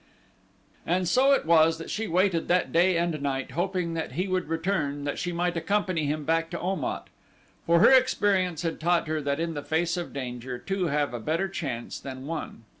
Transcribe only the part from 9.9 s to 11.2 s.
of danger two have a